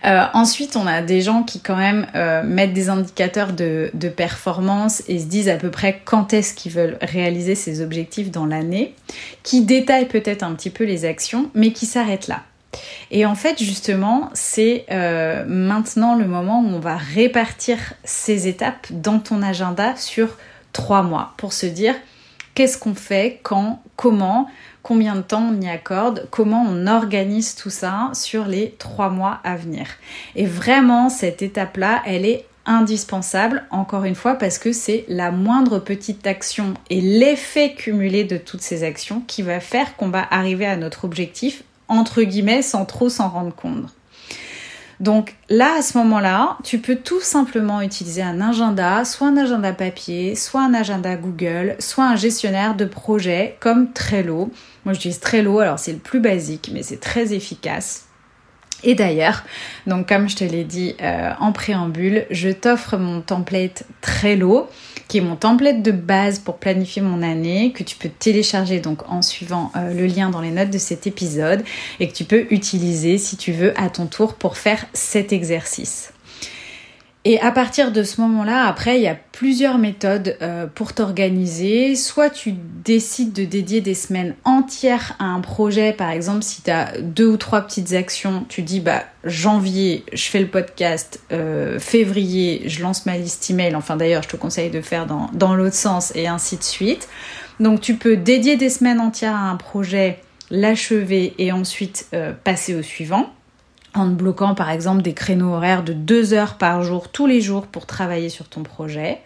[0.03, 5.03] Euh, ensuite, on a des gens qui quand même euh, mettent des indicateurs de, performance
[5.07, 8.93] et se disent à peu près quand est-ce qu'ils veulent réaliser ces objectifs dans l'année,
[9.43, 12.43] qui détaillent peut-être un petit peu les actions, mais qui s'arrêtent là.
[13.11, 18.87] Et en fait, justement, c'est euh, maintenant le moment où on va répartir ces étapes
[18.91, 20.37] dans ton agenda sur
[20.73, 21.95] trois mois pour se dire
[22.53, 24.47] qu'est-ce qu'on fait, quand, comment,
[24.85, 29.39] combien de temps on y accorde, comment on organise tout ça sur les trois mois
[29.43, 29.87] à venir.
[30.35, 35.79] Et vraiment, cette étape-là, elle est indispensable, encore une fois, parce que c'est la moindre
[35.79, 40.67] petite action et l'effet cumulé de toutes ces actions qui va faire qu'on va arriver
[40.67, 43.91] à notre objectif, entre guillemets, sans trop s'en rendre compte.
[44.99, 49.73] Donc là, à ce moment-là, tu peux tout simplement utiliser un agenda, soit un agenda
[49.73, 54.51] papier, soit un agenda Google, soit un gestionnaire de projet comme Trello.
[54.85, 58.04] Moi, j'utilise Trello, alors c'est le plus basique, mais c'est très efficace.
[58.83, 59.43] Et d'ailleurs,
[59.87, 64.69] donc comme je te l'ai dit euh, en préambule, je t'offre mon template Trello
[65.07, 69.09] qui est mon template de base pour planifier mon année, que tu peux télécharger donc
[69.09, 71.63] en suivant euh, le lien dans les notes de cet épisode
[71.99, 76.14] et que tu peux utiliser si tu veux à ton tour pour faire cet exercice.
[77.27, 81.95] Et à partir de ce moment-là, après, il y a plusieurs méthodes euh, pour t'organiser.
[81.95, 85.91] Soit tu décides de dédier des semaines entières à un projet.
[85.91, 90.25] Par exemple, si tu as deux ou trois petites actions, tu dis, bah, janvier, je
[90.25, 91.19] fais le podcast.
[91.31, 93.75] Euh, février, je lance ma liste email.
[93.75, 97.09] Enfin, d'ailleurs, je te conseille de faire dans, l'autre sens et ainsi de suite.
[97.59, 100.19] Donc, tu peux dédier des semaines entières à un projet,
[100.51, 103.34] l'achever et ensuite euh, passer au suivant
[103.95, 107.65] en bloquant par exemple des créneaux horaires de deux heures par jour tous les jours
[107.65, 109.19] pour travailler sur ton projet.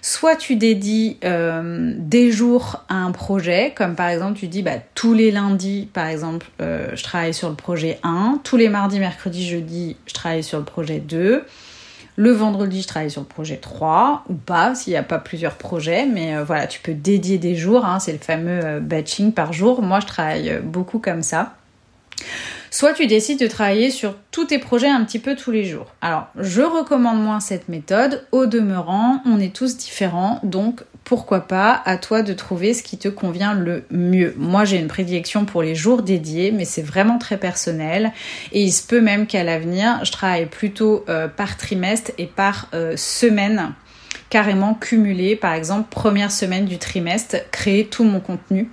[0.00, 4.76] Soit tu dédies euh, des jours à un projet, comme par exemple tu dis bah,
[4.94, 9.00] tous les lundis par exemple euh, je travaille sur le projet 1, tous les mardis,
[9.00, 11.44] mercredis, jeudi je travaille sur le projet 2,
[12.16, 15.56] le vendredi je travaille sur le projet 3 ou pas s'il n'y a pas plusieurs
[15.56, 19.52] projets, mais euh, voilà tu peux dédier des jours, hein, c'est le fameux batching par
[19.52, 21.56] jour, moi je travaille beaucoup comme ça.
[22.70, 25.86] Soit tu décides de travailler sur tous tes projets un petit peu tous les jours.
[26.00, 28.26] Alors, je recommande moins cette méthode.
[28.32, 32.98] Au demeurant, on est tous différents, donc pourquoi pas à toi de trouver ce qui
[32.98, 34.34] te convient le mieux.
[34.36, 38.12] Moi, j'ai une prédilection pour les jours dédiés, mais c'est vraiment très personnel.
[38.52, 42.68] Et il se peut même qu'à l'avenir, je travaille plutôt euh, par trimestre et par
[42.74, 43.72] euh, semaine
[44.28, 45.34] carrément cumulé.
[45.34, 48.70] Par exemple, première semaine du trimestre, créer tout mon contenu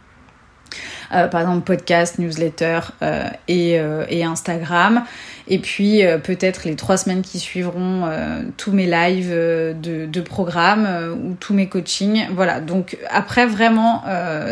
[1.14, 5.04] euh, par exemple podcast, newsletter euh, euh, et, Instagram.
[5.48, 8.10] Et puis peut-être les trois semaines qui suivront
[8.58, 10.88] tous mes lives de, de programme
[11.24, 12.26] ou tous mes coachings.
[12.34, 14.04] Voilà, donc après vraiment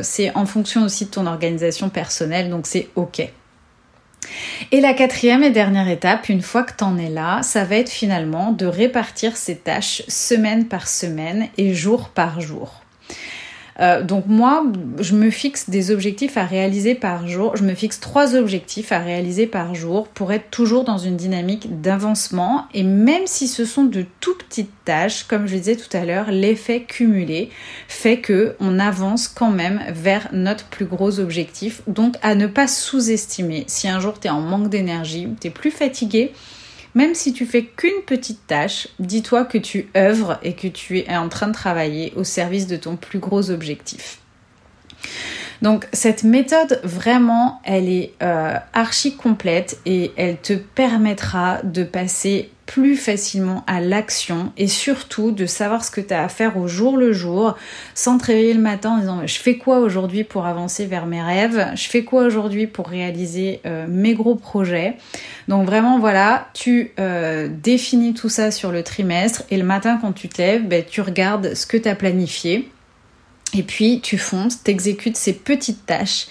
[0.03, 3.27] c'est en fonction aussi de ton organisation personnelle, donc c'est ok.
[4.71, 7.77] Et la quatrième et dernière étape, une fois que tu en es là, ça va
[7.77, 12.82] être finalement de répartir ces tâches semaine par semaine et jour par jour.
[13.79, 14.63] Euh, donc moi,
[14.99, 17.55] je me fixe des objectifs à réaliser par jour.
[17.55, 21.81] Je me fixe trois objectifs à réaliser par jour pour être toujours dans une dynamique
[21.81, 22.67] d'avancement.
[22.73, 26.29] Et même si ce sont de tout petites tâches, comme je disais tout à l'heure,
[26.29, 27.49] l'effet cumulé
[27.87, 31.81] fait que on avance quand même vers notre plus gros objectif.
[31.87, 33.63] Donc à ne pas sous-estimer.
[33.67, 36.31] Si un jour tu es en manque d'énergie, tu es plus fatigué,
[36.95, 41.15] même si tu fais qu'une petite tâche, dis-toi que tu œuvres et que tu es
[41.15, 44.19] en train de travailler au service de ton plus gros objectif.
[45.61, 52.51] Donc cette méthode vraiment, elle est euh, archi complète et elle te permettra de passer
[52.65, 56.67] plus facilement à l'action et surtout de savoir ce que tu as à faire au
[56.67, 57.57] jour le jour
[57.93, 61.21] sans te réveiller le matin en disant je fais quoi aujourd'hui pour avancer vers mes
[61.21, 64.95] rêves, je fais quoi aujourd'hui pour réaliser euh, mes gros projets?
[65.47, 70.13] Donc vraiment voilà, tu euh, définis tout ça sur le trimestre et le matin quand
[70.13, 72.69] tu te lèves, ben, tu regardes ce que tu as planifié
[73.55, 76.27] et puis tu fonces, t'exécutes ces petites tâches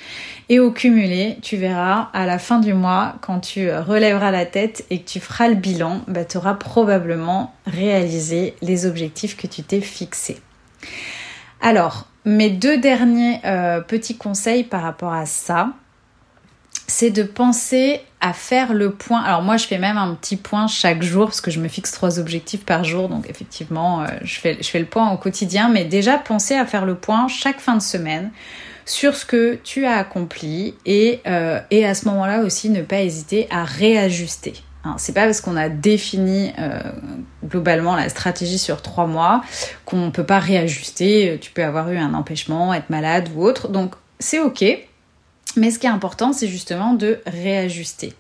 [0.49, 4.85] et au cumulé, tu verras à la fin du mois, quand tu relèveras la tête
[4.91, 9.63] et que tu feras le bilan, bah, tu auras probablement réalisé les objectifs que tu
[9.63, 10.41] t'es fixés.
[11.61, 15.71] Alors, mes deux derniers euh, petits conseils par rapport à ça,
[16.87, 19.21] c'est de penser à faire le point.
[19.23, 21.93] Alors moi, je fais même un petit point chaque jour parce que je me fixe
[21.93, 23.09] trois objectifs par jour.
[23.09, 25.69] Donc effectivement, euh, je, fais, je fais le point au quotidien.
[25.69, 28.31] Mais déjà, penser à faire le point chaque fin de semaine
[28.85, 33.01] sur ce que tu as accompli et, euh, et à ce moment-là aussi ne pas
[33.01, 34.55] hésiter à réajuster.
[34.85, 36.81] Hein, c'est pas parce qu'on a défini euh,
[37.45, 39.43] globalement la stratégie sur trois mois
[39.85, 41.39] qu'on ne peut pas réajuster.
[41.41, 43.69] Tu peux avoir eu un empêchement, être malade ou autre.
[43.69, 44.65] Donc c'est ok.
[45.57, 48.15] Mais ce qui est important, c'est justement de réajuster.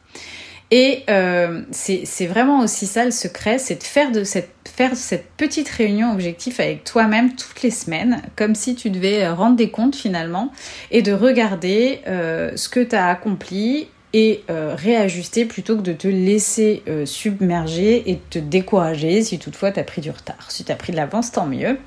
[0.75, 5.27] Et euh, c'est vraiment aussi ça le secret, c'est de faire, de cette, faire cette
[5.37, 9.69] petite réunion objectif avec toi-même toutes les semaines, comme si tu devais euh, rendre des
[9.69, 10.51] comptes finalement,
[10.91, 16.07] et de regarder euh, ce que tu as accompli et réajuster plutôt que de te
[16.07, 20.51] laisser submerger et te décourager si toutefois tu as pris du retard.
[20.51, 21.79] Si tu as pris de l'avance, tant mieux.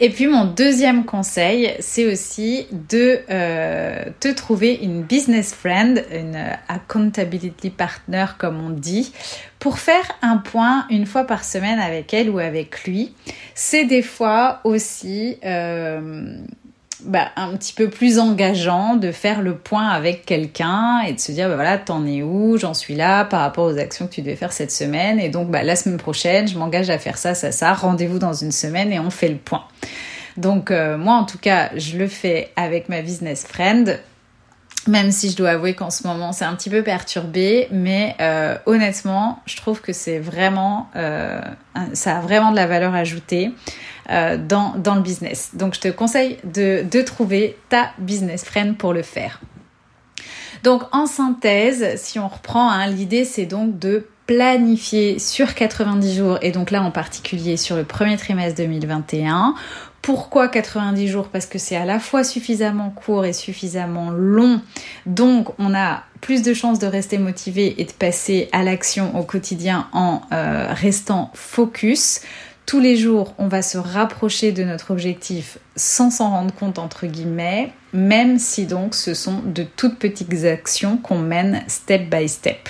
[0.00, 6.38] Et puis mon deuxième conseil, c'est aussi de euh, te trouver une business friend, une
[6.68, 9.12] accountability partner comme on dit,
[9.58, 13.14] pour faire un point une fois par semaine avec elle ou avec lui.
[13.54, 16.36] C'est des fois aussi euh,
[17.04, 21.32] bah, un petit peu plus engageant de faire le point avec quelqu'un et de se
[21.32, 22.56] dire bah voilà t'en es où?
[22.58, 25.18] J'en suis là par rapport aux actions que tu devais faire cette semaine.
[25.18, 27.72] Et donc bah, la semaine prochaine je m'engage à faire ça ça ça.
[27.72, 29.64] Rendez-vous dans une semaine et on fait le point.
[30.36, 34.00] Donc euh, moi en tout cas je le fais avec ma business friend
[34.86, 38.56] même si je dois avouer qu'en ce moment c'est un petit peu perturbé, mais euh,
[38.66, 41.40] honnêtement, je trouve que c'est vraiment, euh,
[41.92, 43.52] ça a vraiment de la valeur ajoutée.
[44.10, 45.50] Euh, dans, le business.
[45.54, 49.40] Donc je te conseille de, de trouver ta business friend pour le faire.
[50.64, 56.38] Donc en synthèse, si on reprend, hein, l'idée c'est donc de planifier sur 90 jours
[56.42, 59.54] et donc là en particulier sur le premier trimestre 2021.
[60.02, 61.28] Pourquoi 90 jours?
[61.28, 64.60] Parce que c'est à la fois suffisamment court et suffisamment long.
[65.06, 69.22] Donc on a plus de chances de rester motivé et de passer à l'action au
[69.22, 72.22] quotidien en euh, restant focus
[72.70, 77.08] tous les jours, on va se rapprocher de notre objectif sans s'en rendre compte, entre
[77.08, 82.68] guillemets, même si donc ce sont de toutes petites actions qu'on mène step by step.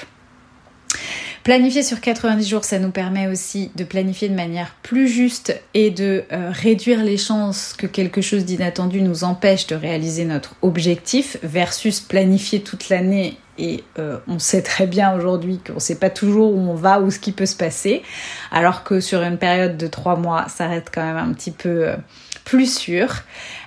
[1.44, 5.90] Planifier sur 90 jours, ça nous permet aussi de planifier de manière plus juste et
[5.90, 11.36] de euh, réduire les chances que quelque chose d'inattendu nous empêche de réaliser notre objectif
[11.42, 16.10] versus planifier toute l'année et euh, on sait très bien aujourd'hui qu'on ne sait pas
[16.10, 18.02] toujours où on va ou ce qui peut se passer,
[18.50, 21.88] alors que sur une période de trois mois, ça reste quand même un petit peu
[21.88, 21.96] euh,
[22.44, 23.22] plus sûr.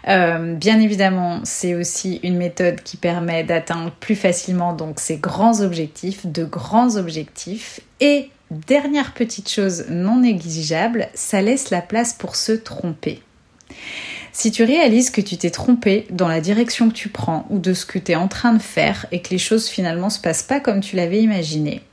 [0.07, 5.61] Euh, bien évidemment, c'est aussi une méthode qui permet d'atteindre plus facilement donc ces grands
[5.61, 7.79] objectifs, de grands objectifs.
[7.99, 13.21] Et dernière petite chose non négligeable, ça laisse la place pour se tromper.
[14.35, 17.75] Si tu réalises que tu t'es trompé dans la direction que tu prends ou de
[17.75, 20.41] ce que tu es en train de faire et que les choses finalement se passent
[20.41, 21.83] pas comme tu l'avais imaginé,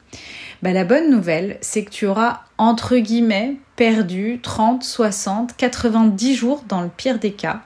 [0.63, 6.65] bah la bonne nouvelle, c'est que tu auras entre guillemets perdu 30, 60, 90 jours
[6.67, 7.61] dans le pire des cas.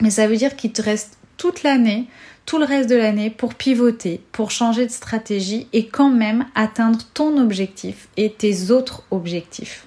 [0.00, 2.06] Mais ça veut dire qu'il te reste toute l'année,
[2.46, 7.00] tout le reste de l'année pour pivoter, pour changer de stratégie et quand même atteindre
[7.12, 9.84] ton objectif et tes autres objectifs.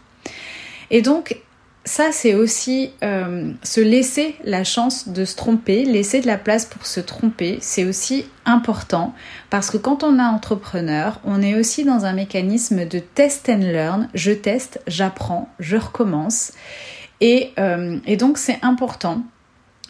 [0.91, 1.38] Et donc,
[1.86, 6.65] ça, c'est aussi euh, se laisser la chance de se tromper, laisser de la place
[6.65, 7.57] pour se tromper.
[7.61, 9.13] C'est aussi important
[9.49, 13.59] parce que quand on est entrepreneur, on est aussi dans un mécanisme de test and
[13.59, 14.09] learn.
[14.13, 16.51] Je teste, j'apprends, je recommence.
[17.21, 19.23] Et, euh, et donc, c'est important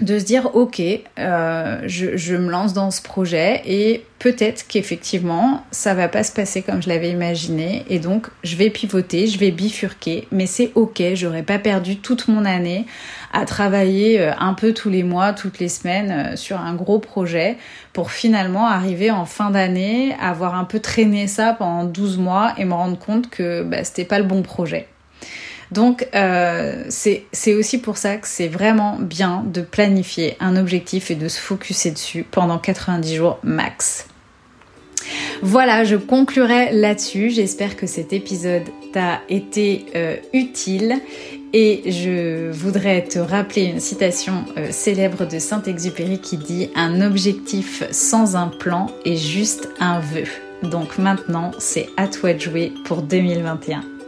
[0.01, 0.81] de se dire ok
[1.19, 6.61] euh, je, me lance dans ce projet et peut-être qu'effectivement ça va pas se passer
[6.61, 11.01] comme je l'avais imaginé et donc je vais pivoter je vais bifurquer mais c'est ok
[11.15, 12.85] j'aurais pas perdu toute mon année
[13.33, 16.99] à travailler euh, un peu tous les mois toutes les semaines euh, sur un gros
[16.99, 17.57] projet
[17.91, 22.65] pour finalement arriver en fin d'année avoir un peu traîné ça pendant 12 mois et
[22.65, 24.87] me rendre compte que bah, c'était pas le bon projet
[25.71, 31.15] donc euh, c'est aussi pour ça que c'est vraiment bien de planifier un objectif et
[31.15, 34.07] de se focuser dessus pendant 90 jours max.
[35.41, 37.29] Voilà, je conclurai là-dessus.
[37.29, 38.63] J'espère que cet épisode
[38.93, 40.95] t'a été euh, utile
[41.53, 47.83] et je voudrais te rappeler une citation euh, célèbre de Saint-Exupéry qui dit Un objectif
[47.91, 50.25] sans un plan est juste un vœu.
[50.63, 53.98] Donc maintenant, c'est à toi de jouer pour 2021.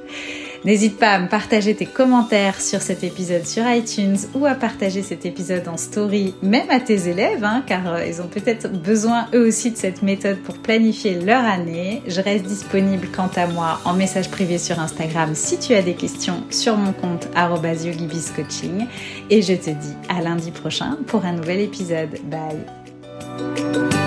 [0.63, 5.01] N'hésite pas à me partager tes commentaires sur cet épisode sur iTunes ou à partager
[5.01, 9.27] cet épisode en story, même à tes élèves, hein, car euh, ils ont peut-être besoin
[9.33, 12.03] eux aussi de cette méthode pour planifier leur année.
[12.07, 15.95] Je reste disponible quant à moi en message privé sur Instagram si tu as des
[15.95, 18.85] questions sur mon compte yogibiscoaching.
[19.29, 22.19] Et je te dis à lundi prochain pour un nouvel épisode.
[22.29, 24.00] Bye